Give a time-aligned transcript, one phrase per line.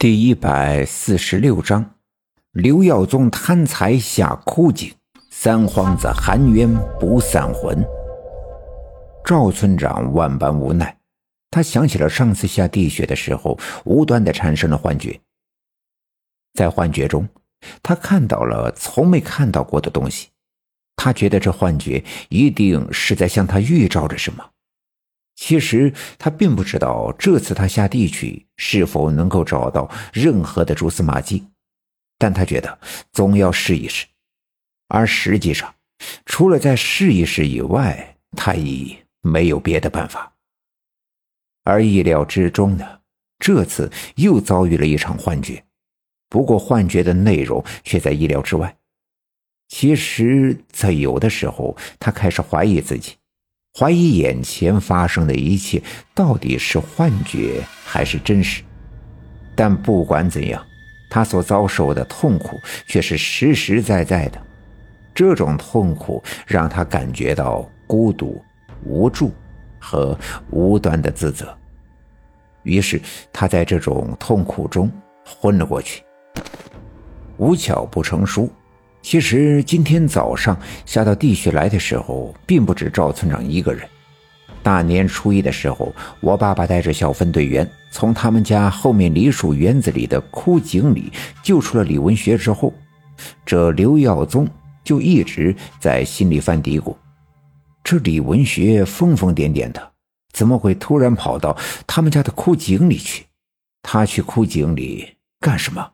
[0.00, 1.96] 第一百四十六章，
[2.52, 4.94] 刘耀宗贪财下枯井，
[5.28, 7.84] 三皇子含冤不散魂。
[9.22, 10.96] 赵村长万般无奈，
[11.50, 15.20] 他想起了上次下地穴的时候，无端的产生了幻觉。
[16.54, 17.28] 在幻觉中，
[17.82, 20.28] 他看到了从没看到过的东西，
[20.96, 24.42] 他觉得这幻觉一定是在向他预兆着什么。
[25.40, 31.42] 其实他并不知道这次他下地去是否能够找到任何的蛛丝马迹，
[32.18, 32.78] 但他觉得
[33.10, 34.06] 总要试一试。
[34.88, 35.74] 而实际上，
[36.26, 40.30] 除了再试一试以外，他已没有别的办法。
[41.64, 43.00] 而意料之中的，
[43.38, 45.64] 这次又遭遇了一场幻觉，
[46.28, 48.76] 不过幻觉的内容却在意料之外。
[49.68, 53.14] 其实，在有的时候，他开始怀疑自己。
[53.78, 55.80] 怀疑眼前发生的一切
[56.14, 58.62] 到底是幻觉还是真实，
[59.54, 60.60] 但不管怎样，
[61.08, 64.42] 他所遭受的痛苦却是实实在在的。
[65.14, 68.42] 这种痛苦让他感觉到孤独、
[68.84, 69.32] 无助
[69.78, 70.18] 和
[70.50, 71.56] 无端的自责。
[72.64, 73.00] 于是
[73.32, 74.90] 他在这种痛苦中
[75.24, 76.02] 昏了过去。
[77.36, 78.50] 无巧不成书。
[79.02, 83.88] 其实今天早上下到地穴来的时候，并不止赵村长一个人。
[84.62, 91.10] 大年初一的时候，我爸爸带着小分队员从他们家后面梨树园子里的枯井里
[91.42, 92.72] 救出了李文学之后，
[93.46, 94.46] 这刘耀宗
[94.84, 96.94] 就一直在心里犯嘀咕：
[97.82, 99.92] 这李文学疯疯癫癫的，
[100.34, 101.56] 怎么会突然跑到
[101.86, 103.24] 他们家的枯井里去？
[103.82, 105.92] 他去枯井里干什么？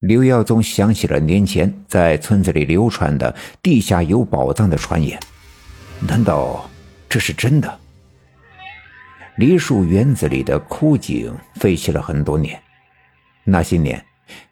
[0.00, 5.18] 刘耀宗想起了年前在村子里流传的地下有宝藏的传言，
[6.00, 6.68] 难道
[7.08, 7.80] 这是真的？
[9.36, 12.62] 梨树园子里的枯井废弃了很多年，
[13.42, 14.04] 那些年，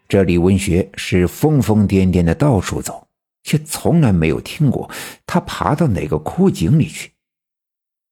[0.07, 3.07] 这李文学是疯疯癫癫的到处走，
[3.43, 4.89] 却从来没有听过
[5.27, 7.11] 他爬到哪个枯井里去。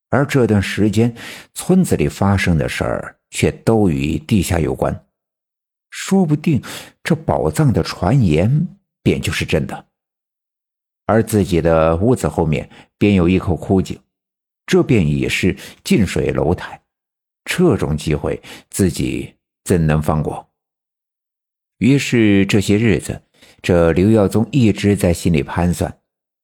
[0.09, 1.15] 而这段时间，
[1.55, 5.03] 村子里发生的事儿却都与地下有关。
[5.95, 6.59] 说不定
[7.03, 8.67] 这宝藏的传言
[9.03, 9.85] 便就是真的，
[11.05, 12.67] 而自己的屋子后面
[12.97, 13.99] 便有一口枯井，
[14.65, 16.81] 这便已是近水楼台。
[17.45, 20.49] 这种机会自己怎能放过？
[21.77, 23.21] 于是这些日子，
[23.61, 25.99] 这刘耀宗一直在心里盘算。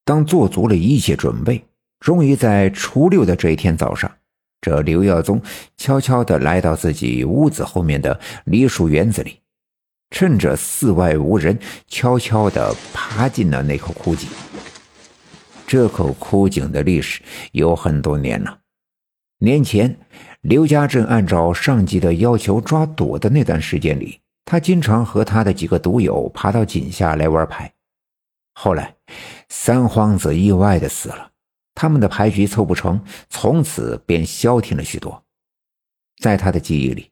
[0.06, 1.66] 当做足了一切准备，
[2.00, 4.19] 终于在初六的这一天早上。
[4.62, 5.42] 这刘耀宗
[5.78, 9.40] 悄悄地来到自己屋子后面的梨树园子里，
[10.12, 14.30] 趁着寺外无人，悄悄地爬进了那口枯井。
[15.66, 17.22] 这口枯井的历史
[17.52, 18.59] 有很多年了。
[19.42, 19.98] 年前，
[20.42, 27.72] 刘家正按照上级的要求抓赌的那段时间里，他经常和他的几个赌友爬到井下来玩牌。
[28.53, 28.94] 后来，
[29.48, 31.30] 三皇子意外的死了。
[31.81, 35.23] 他们的牌局凑不成，从此便消停了许多。
[36.22, 37.09] 在他的记忆里，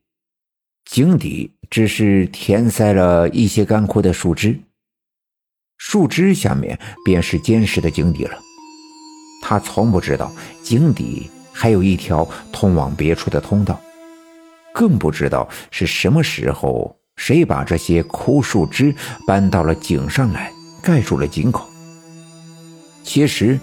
[0.83, 4.59] 井底只是填塞了一些干枯的树枝，
[5.77, 8.37] 树枝下面便是坚实的井底了。
[9.41, 10.29] 他从不知道
[10.61, 13.79] 井底还有一条通往别处的通道，
[14.73, 18.93] 更不知道是什么时候谁把这些枯树枝
[19.25, 20.51] 搬到了井上来，
[20.83, 21.69] 盖住了井口。
[23.01, 23.57] 其实。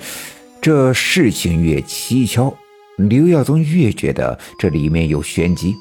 [0.65, 2.51] 这事情越蹊跷，
[2.97, 5.77] 刘耀宗越觉得这里面有玄机，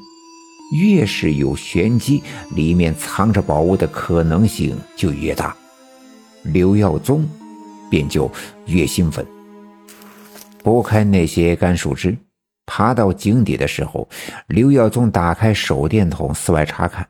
[0.77, 2.21] 越是有玄机，
[2.53, 5.55] 里面藏着宝物的可能性就越大，
[6.43, 7.25] 刘耀宗
[7.89, 8.29] 便就
[8.65, 9.25] 越兴奋。
[10.61, 12.17] 拨开那些干树枝，
[12.65, 14.09] 爬到井底的时候，
[14.47, 17.07] 刘耀宗打开手电筒四外查看，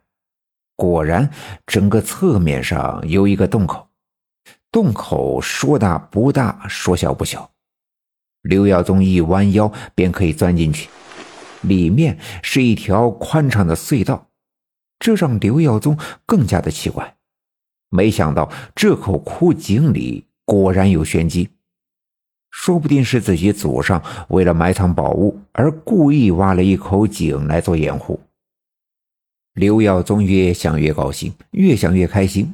[0.75, 1.27] 果然
[1.65, 3.87] 整个侧面上有一个洞口，
[4.71, 7.49] 洞口说大不大，说小不小。
[8.43, 10.89] 刘耀宗一弯腰便可以钻进去，
[11.61, 14.27] 里面是一条宽敞的隧道，
[14.99, 17.15] 这让刘耀宗更加的奇怪。
[17.89, 21.49] 没想到这口枯井里果然有玄机，
[22.51, 28.19] 说不定是自己祖上为了埋藏宝物而故意挖了一口井来做掩护。
[29.53, 32.53] 刘耀宗越想越高兴，越想越开心。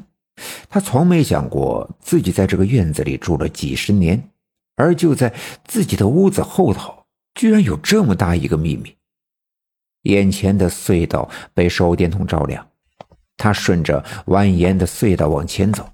[0.69, 4.21] 他从没想过自己在这个院子里住了几十年。
[4.79, 5.33] 而就在
[5.67, 7.03] 自己的屋子后头，
[7.35, 8.95] 居然有这么大一个秘密。
[10.03, 12.65] 眼前的隧道被手电筒照亮，
[13.35, 15.85] 他顺着蜿蜒的隧道往前走，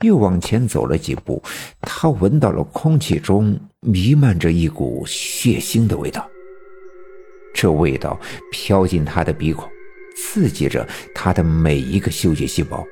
[0.00, 1.42] 又往前走了几步，
[1.82, 6.26] 他闻到了空气中弥漫着一股血腥的味道。
[7.52, 8.18] 这味道
[8.50, 9.68] 飘进他的鼻孔，
[10.16, 12.82] 刺激着他的每一个嗅觉细胞。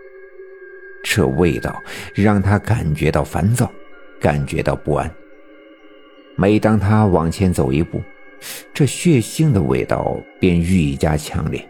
[1.02, 1.80] 这味道
[2.14, 3.72] 让他感觉到烦躁，
[4.20, 5.10] 感觉到不安。
[6.36, 8.00] 每当他往前走一步，
[8.72, 11.66] 这血腥的味道便愈加强烈。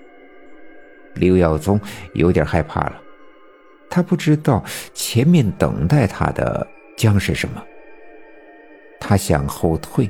[1.15, 1.81] 刘耀宗
[2.13, 3.01] 有点害怕了，
[3.89, 4.63] 他不知道
[4.93, 6.67] 前面等待他的
[6.97, 7.65] 将是什么。
[9.01, 10.09] 他想后退，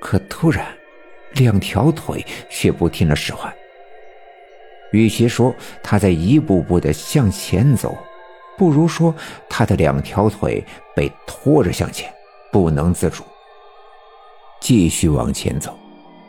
[0.00, 0.66] 可突然，
[1.32, 3.52] 两条腿却不听了使唤。
[4.92, 7.96] 与其说他在一步步的向前走，
[8.56, 9.14] 不如说
[9.48, 10.64] 他的两条腿
[10.94, 12.12] 被拖着向前，
[12.50, 13.22] 不能自主。
[14.60, 15.78] 继续往前走，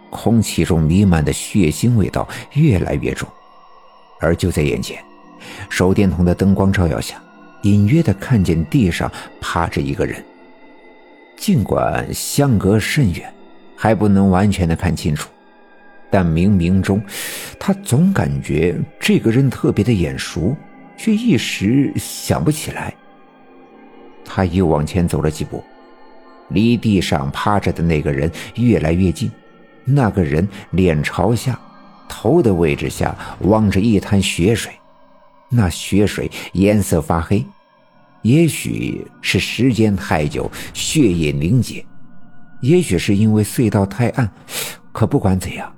[0.09, 3.27] 空气中弥漫的血腥味道越来越重。
[4.19, 5.01] 而就在眼前，
[5.69, 7.21] 手电筒的灯光照耀下，
[7.63, 10.23] 隐约的看见地上趴着一个人。
[11.37, 13.31] 尽管相隔甚远，
[13.75, 15.29] 还不能完全的看清楚，
[16.09, 17.01] 但冥冥中，
[17.59, 20.55] 他总感觉这个人特别的眼熟，
[20.97, 22.93] 却一时想不起来。
[24.25, 25.63] 他又往前走了几步，
[26.49, 29.31] 离地上趴着的那个人越来越近。
[29.85, 31.57] 那个人脸朝下。
[32.09, 34.71] 头的位置下望着一滩血水，
[35.49, 37.45] 那血水颜色发黑，
[38.21, 41.85] 也许是时间太久，血液凝结，
[42.61, 44.31] 也许是因为隧道太暗。
[44.93, 45.69] 可不管怎样，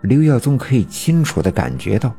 [0.00, 2.12] 刘耀宗可以清楚地感觉到，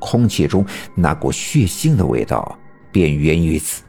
[0.00, 0.66] 空气中
[0.96, 2.58] 那股血腥的味道
[2.90, 3.82] 便源于此。